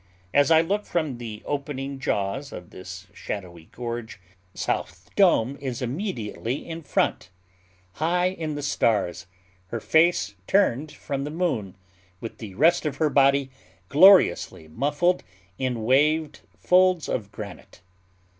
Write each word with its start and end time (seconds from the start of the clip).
As 0.33 0.49
I 0.49 0.61
look 0.61 0.87
from 0.87 1.19
the 1.19 1.43
opening 1.45 1.99
jaws 1.99 2.51
of 2.51 2.71
this 2.71 3.05
shadowy 3.13 3.65
gorge, 3.65 4.19
South 4.55 5.11
Dome 5.15 5.57
is 5.61 5.79
immediately 5.79 6.67
in 6.67 6.81
front—high 6.81 8.25
in 8.29 8.55
the 8.55 8.63
stars, 8.63 9.27
her 9.67 9.79
face 9.79 10.33
turned 10.47 10.91
from 10.91 11.23
the 11.23 11.29
moon, 11.29 11.75
with 12.19 12.39
the 12.39 12.55
rest 12.55 12.87
of 12.87 12.95
her 12.95 13.11
body 13.11 13.51
gloriously 13.89 14.67
muffled 14.67 15.21
in 15.59 15.83
waved 15.83 16.39
folds 16.57 17.07
of 17.07 17.31
granite. 17.31 17.81